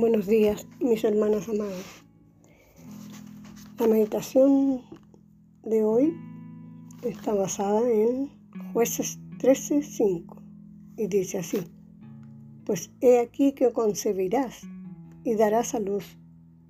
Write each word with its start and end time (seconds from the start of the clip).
Buenos 0.00 0.28
días, 0.28 0.64
mis 0.78 1.02
hermanos 1.02 1.48
amados. 1.48 2.04
La 3.80 3.88
meditación 3.88 4.82
de 5.64 5.82
hoy 5.82 6.14
está 7.02 7.34
basada 7.34 7.80
en 7.90 8.30
jueces 8.72 9.18
13:5 9.40 10.40
y 10.96 11.08
dice 11.08 11.38
así, 11.38 11.58
pues 12.64 12.92
he 13.00 13.18
aquí 13.18 13.54
que 13.54 13.72
concebirás 13.72 14.60
y 15.24 15.34
darás 15.34 15.74
a 15.74 15.80
luz 15.80 16.16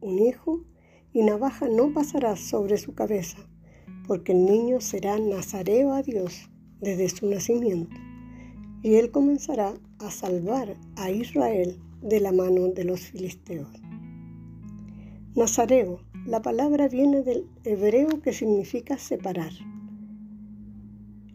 un 0.01 0.21
hijo 0.21 0.65
y 1.13 1.23
navaja 1.23 1.69
no 1.69 1.93
pasará 1.93 2.35
sobre 2.35 2.79
su 2.79 2.95
cabeza, 2.95 3.37
porque 4.07 4.33
el 4.33 4.47
niño 4.47 4.81
será 4.81 5.19
nazareo 5.19 5.93
a 5.93 6.01
Dios 6.01 6.49
desde 6.81 7.11
su 7.11 7.29
nacimiento, 7.29 7.95
y 8.83 8.95
él 8.95 9.11
comenzará 9.11 9.75
a 9.99 10.11
salvar 10.11 10.79
a 10.97 11.11
Israel 11.11 11.79
de 12.01 12.21
la 12.21 12.33
mano 12.33 12.69
de 12.69 12.85
los 12.85 13.01
filisteos. 13.01 13.69
Nazareo, 15.35 16.01
la 16.27 16.43
palabra 16.43 16.89
viene 16.89 17.23
del 17.23 17.47
hebreo 17.65 18.21
que 18.23 18.33
significa 18.33 18.99
separar. 18.99 19.53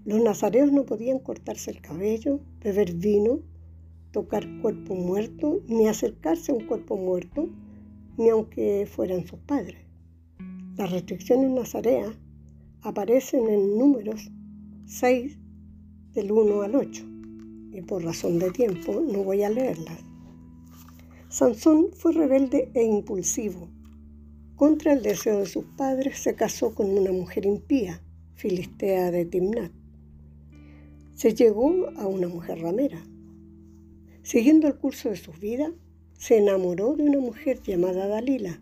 Los 0.06 0.22
nazareos 0.22 0.72
no 0.72 0.86
podían 0.86 1.20
cortarse 1.20 1.72
el 1.72 1.82
cabello, 1.82 2.42
beber 2.62 2.94
vino, 2.94 3.40
tocar 4.12 4.46
cuerpo 4.62 4.96
muerto, 4.96 5.62
ni 5.68 5.88
acercarse 5.88 6.52
a 6.52 6.56
un 6.56 6.66
cuerpo 6.66 6.98
muerto, 6.98 7.50
ni 8.18 8.30
aunque 8.30 8.86
fueran 8.86 9.26
sus 9.26 9.40
padres. 9.40 9.80
Las 10.78 10.92
restricciones 10.92 11.50
nazareas 11.50 12.14
aparecen 12.82 13.48
en 13.48 13.78
números 13.78 14.32
6 14.86 15.38
del 16.14 16.32
1 16.32 16.62
al 16.62 16.76
8 16.76 17.06
y 17.72 17.82
por 17.82 18.04
razón 18.04 18.38
de 18.40 18.52
tiempo 18.52 19.02
no 19.02 19.24
voy 19.24 19.44
a 19.44 19.50
leerlas. 19.50 20.13
Sansón 21.34 21.90
fue 21.94 22.14
rebelde 22.14 22.70
e 22.76 22.84
impulsivo. 22.84 23.68
Contra 24.56 24.94
el 24.94 25.02
deseo 25.02 25.40
de 25.40 25.48
sus 25.48 25.66
padres 25.66 26.20
se 26.20 26.36
casó 26.36 26.76
con 26.76 26.96
una 26.96 27.12
mujer 27.12 27.48
impía, 27.48 28.04
filistea 28.36 29.10
de 29.10 29.26
Timnat. 29.26 29.72
Se 31.16 31.34
llegó 31.34 31.90
a 31.98 32.06
una 32.06 32.28
mujer 32.28 32.60
ramera. 32.60 33.04
Siguiendo 34.22 34.68
el 34.68 34.76
curso 34.76 35.10
de 35.10 35.16
su 35.16 35.32
vida, 35.32 35.74
se 36.20 36.38
enamoró 36.38 36.96
de 36.96 37.02
una 37.02 37.20
mujer 37.20 37.64
llamada 37.64 38.06
Dalila, 38.06 38.62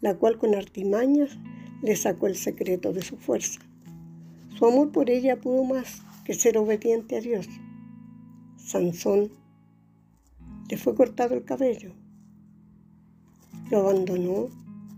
la 0.00 0.16
cual 0.16 0.36
con 0.36 0.56
artimañas 0.56 1.38
le 1.80 1.94
sacó 1.94 2.26
el 2.26 2.34
secreto 2.34 2.92
de 2.92 3.02
su 3.02 3.18
fuerza. 3.18 3.60
Su 4.58 4.66
amor 4.66 4.90
por 4.90 5.10
ella 5.10 5.40
pudo 5.40 5.62
más 5.62 6.02
que 6.24 6.34
ser 6.34 6.58
obediente 6.58 7.18
a 7.18 7.20
Dios. 7.20 7.46
Sansón 8.56 9.43
le 10.68 10.76
fue 10.76 10.94
cortado 10.94 11.34
el 11.34 11.44
cabello. 11.44 11.92
Lo 13.70 13.80
abandonó 13.80 14.48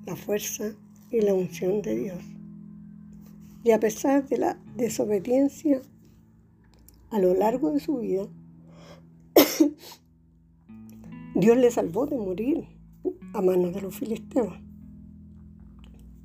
la 0.06 0.16
fuerza 0.16 0.72
y 1.10 1.20
la 1.20 1.34
unción 1.34 1.82
de 1.82 1.96
Dios. 1.96 2.24
Y 3.64 3.72
a 3.72 3.80
pesar 3.80 4.28
de 4.28 4.38
la 4.38 4.58
desobediencia 4.76 5.82
a 7.10 7.18
lo 7.18 7.34
largo 7.34 7.72
de 7.72 7.80
su 7.80 7.98
vida, 7.98 8.26
Dios 11.34 11.56
le 11.56 11.70
salvó 11.70 12.06
de 12.06 12.16
morir 12.16 12.64
a 13.34 13.42
manos 13.42 13.74
de 13.74 13.82
los 13.82 13.94
filisteos. 13.94 14.54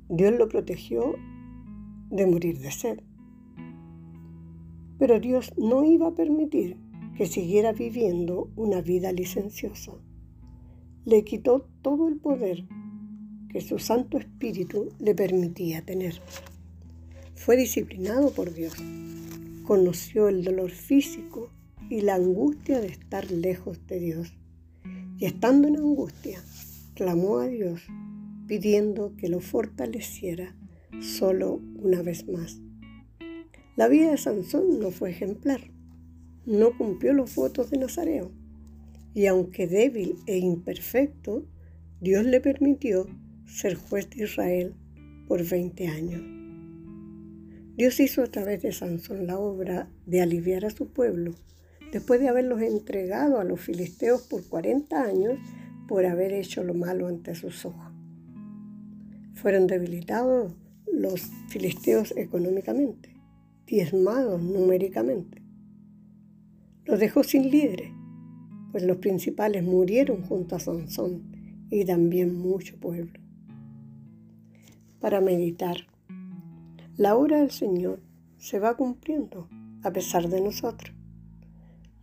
Dios 0.08 0.32
lo 0.38 0.48
protegió 0.48 1.14
de 2.10 2.26
morir 2.26 2.58
de 2.58 2.70
sed. 2.70 3.00
Pero 4.98 5.18
Dios 5.18 5.52
no 5.56 5.84
iba 5.84 6.08
a 6.08 6.14
permitir 6.14 6.76
que 7.16 7.26
siguiera 7.26 7.72
viviendo 7.72 8.50
una 8.56 8.80
vida 8.80 9.12
licenciosa. 9.12 9.92
Le 11.04 11.24
quitó 11.24 11.68
todo 11.82 12.08
el 12.08 12.16
poder 12.16 12.64
que 13.50 13.60
su 13.60 13.78
Santo 13.78 14.18
Espíritu 14.18 14.88
le 14.98 15.14
permitía 15.14 15.84
tener. 15.84 16.20
Fue 17.34 17.56
disciplinado 17.56 18.32
por 18.32 18.54
Dios. 18.54 18.74
Conoció 19.64 20.28
el 20.28 20.42
dolor 20.42 20.70
físico 20.70 21.50
y 21.90 22.00
la 22.00 22.14
angustia 22.14 22.80
de 22.80 22.86
estar 22.86 23.30
lejos 23.30 23.86
de 23.86 24.00
Dios. 24.00 24.32
Y 25.18 25.26
estando 25.26 25.68
en 25.68 25.76
angustia, 25.76 26.42
clamó 26.94 27.38
a 27.38 27.46
Dios 27.46 27.82
pidiendo 28.46 29.14
que 29.16 29.28
lo 29.28 29.40
fortaleciera 29.40 30.54
solo 31.00 31.60
una 31.76 32.02
vez 32.02 32.26
más. 32.28 32.60
La 33.76 33.88
vida 33.88 34.10
de 34.10 34.18
Sansón 34.18 34.78
no 34.78 34.90
fue 34.90 35.10
ejemplar 35.10 35.71
no 36.46 36.76
cumplió 36.76 37.12
los 37.12 37.34
votos 37.34 37.70
de 37.70 37.78
Nazareo. 37.78 38.30
Y 39.14 39.26
aunque 39.26 39.66
débil 39.66 40.16
e 40.26 40.38
imperfecto, 40.38 41.44
Dios 42.00 42.24
le 42.24 42.40
permitió 42.40 43.06
ser 43.46 43.74
juez 43.74 44.08
de 44.10 44.24
Israel 44.24 44.74
por 45.28 45.46
20 45.46 45.88
años. 45.88 46.22
Dios 47.76 48.00
hizo 48.00 48.22
a 48.22 48.26
través 48.26 48.62
de 48.62 48.72
Sansón 48.72 49.26
la 49.26 49.38
obra 49.38 49.88
de 50.06 50.20
aliviar 50.20 50.64
a 50.64 50.70
su 50.70 50.88
pueblo, 50.92 51.34
después 51.92 52.20
de 52.20 52.28
haberlos 52.28 52.60
entregado 52.62 53.38
a 53.38 53.44
los 53.44 53.60
filisteos 53.60 54.22
por 54.22 54.46
40 54.46 55.02
años 55.02 55.38
por 55.88 56.06
haber 56.06 56.32
hecho 56.32 56.64
lo 56.64 56.74
malo 56.74 57.06
ante 57.06 57.34
sus 57.34 57.64
ojos. 57.64 57.92
Fueron 59.34 59.66
debilitados 59.66 60.52
los 60.90 61.30
filisteos 61.48 62.14
económicamente, 62.16 63.14
diezmados 63.66 64.42
numéricamente 64.42 65.41
los 66.84 66.98
dejó 66.98 67.22
sin 67.22 67.50
líderes, 67.50 67.92
pues 68.72 68.84
los 68.84 68.96
principales 68.98 69.62
murieron 69.62 70.22
junto 70.22 70.56
a 70.56 70.60
Sansón 70.60 71.66
y 71.70 71.84
también 71.84 72.34
mucho 72.36 72.76
pueblo. 72.78 73.20
Para 75.00 75.20
meditar, 75.20 75.86
la 76.96 77.16
hora 77.16 77.38
del 77.38 77.50
Señor 77.50 78.00
se 78.38 78.58
va 78.58 78.76
cumpliendo 78.76 79.48
a 79.82 79.92
pesar 79.92 80.28
de 80.28 80.40
nosotros. 80.40 80.94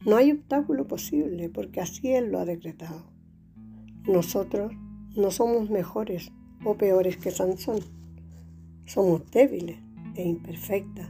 No 0.06 0.16
hay 0.16 0.31
obstáculo 0.31 0.88
posible 0.88 1.50
porque 1.50 1.81
así 1.81 2.09
Él 2.09 2.31
lo 2.31 2.39
ha 2.39 2.45
decretado. 2.45 3.03
Nosotros 4.07 4.72
no 5.16 5.31
somos 5.31 5.69
mejores 5.69 6.31
o 6.63 6.75
peores 6.78 7.18
que 7.18 7.31
Sansón. 7.31 7.79
Somos 8.85 9.29
débiles 9.31 9.78
e 10.16 10.28
imperfectas. 10.28 11.09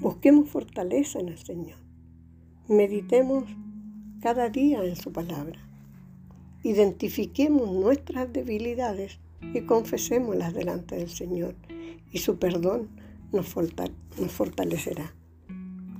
Busquemos 0.00 0.48
fortaleza 0.48 1.20
en 1.20 1.28
el 1.28 1.38
Señor. 1.38 1.89
Meditemos 2.70 3.46
cada 4.20 4.48
día 4.48 4.84
en 4.84 4.94
su 4.94 5.12
palabra. 5.12 5.58
Identifiquemos 6.62 7.68
nuestras 7.68 8.32
debilidades 8.32 9.18
y 9.52 9.62
confesémoslas 9.62 10.54
delante 10.54 10.94
del 10.94 11.08
Señor 11.08 11.56
y 12.12 12.18
su 12.18 12.38
perdón 12.38 12.88
nos, 13.32 13.48
fortalecerá. 13.48 15.12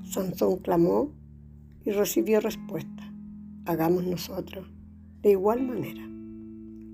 Sansón 0.05 0.59
clamó 0.59 1.11
y 1.85 1.91
recibió 1.91 2.39
respuesta. 2.39 3.13
Hagamos 3.65 4.05
nosotros 4.05 4.71
de 5.23 5.33
igual 5.33 5.67
manera. 5.67 6.09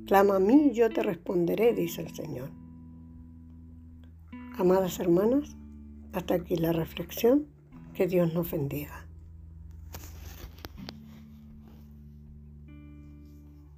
Clama 0.06 0.37
a 0.37 0.41
mí 0.41 0.70
y 0.70 0.72
yo 0.72 0.88
te 0.88 1.03
responderé, 1.03 1.75
dice 1.75 2.00
el 2.00 2.14
Señor. 2.14 2.48
Amadas 4.56 5.00
hermanas, 5.00 5.54
hasta 6.14 6.32
aquí 6.32 6.56
la 6.56 6.72
reflexión. 6.72 7.44
Que 7.93 8.06
Dios 8.06 8.32
nos 8.32 8.50
bendiga. 8.50 9.06